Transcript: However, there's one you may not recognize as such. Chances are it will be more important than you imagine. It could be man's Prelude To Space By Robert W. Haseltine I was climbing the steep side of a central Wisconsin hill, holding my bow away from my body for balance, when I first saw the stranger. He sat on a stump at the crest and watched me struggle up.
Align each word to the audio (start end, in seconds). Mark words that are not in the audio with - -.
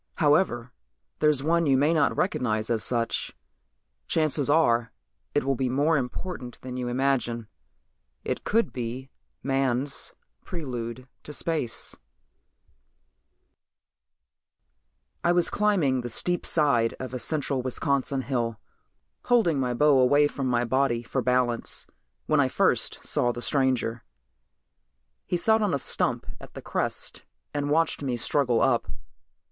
However, 0.15 0.71
there's 1.19 1.43
one 1.43 1.67
you 1.67 1.77
may 1.77 1.93
not 1.93 2.17
recognize 2.17 2.71
as 2.71 2.83
such. 2.83 3.37
Chances 4.07 4.49
are 4.49 4.91
it 5.35 5.43
will 5.43 5.53
be 5.53 5.69
more 5.69 5.95
important 5.95 6.59
than 6.61 6.75
you 6.75 6.87
imagine. 6.87 7.47
It 8.23 8.43
could 8.43 8.73
be 8.73 9.11
man's 9.43 10.13
Prelude 10.43 11.07
To 11.21 11.33
Space 11.33 11.95
By 15.21 15.29
Robert 15.29 15.29
W. 15.29 15.29
Haseltine 15.29 15.29
I 15.29 15.31
was 15.35 15.49
climbing 15.51 16.01
the 16.01 16.09
steep 16.09 16.47
side 16.47 16.95
of 16.99 17.13
a 17.13 17.19
central 17.19 17.61
Wisconsin 17.61 18.21
hill, 18.23 18.59
holding 19.25 19.59
my 19.59 19.75
bow 19.75 19.99
away 19.99 20.25
from 20.27 20.47
my 20.47 20.65
body 20.65 21.03
for 21.03 21.21
balance, 21.21 21.85
when 22.25 22.39
I 22.39 22.47
first 22.47 23.05
saw 23.05 23.31
the 23.31 23.43
stranger. 23.43 24.03
He 25.27 25.37
sat 25.37 25.61
on 25.61 25.75
a 25.75 25.77
stump 25.77 26.25
at 26.39 26.55
the 26.55 26.61
crest 26.63 27.21
and 27.53 27.69
watched 27.69 28.01
me 28.01 28.17
struggle 28.17 28.61
up. 28.61 28.91